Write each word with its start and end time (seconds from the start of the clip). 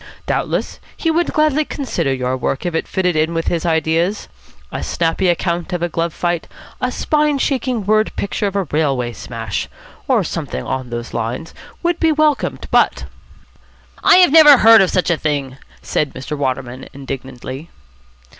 Doubtless 0.25 0.79
he 0.97 1.11
would 1.11 1.31
gladly 1.31 1.63
consider 1.63 2.11
your 2.11 2.35
work 2.35 2.65
if 2.65 2.73
it 2.73 2.87
fitted 2.87 3.15
in 3.15 3.35
with 3.35 3.49
his 3.49 3.67
ideas. 3.67 4.27
A 4.71 4.81
snappy 4.81 5.27
account 5.27 5.73
of 5.73 5.83
a 5.83 5.89
glove 5.89 6.11
fight, 6.11 6.47
a 6.81 6.91
spine 6.91 7.37
shaking 7.37 7.85
word 7.85 8.11
picture 8.15 8.47
of 8.47 8.55
a 8.55 8.63
railway 8.63 9.13
smash, 9.13 9.69
or 10.07 10.23
something 10.23 10.63
on 10.63 10.89
those 10.89 11.13
lines, 11.13 11.53
would 11.83 11.99
be 11.99 12.11
welcomed. 12.11 12.67
But" 12.71 13.05
"I 14.03 14.15
have 14.15 14.31
never 14.31 14.57
heard 14.57 14.81
of 14.81 14.89
such 14.89 15.11
a 15.11 15.17
thing," 15.17 15.57
said 15.83 16.15
Mr. 16.15 16.35
Waterman 16.35 16.89
indignantly. 16.93 17.69